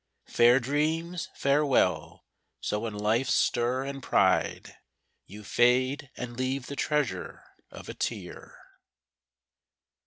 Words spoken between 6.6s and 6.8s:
the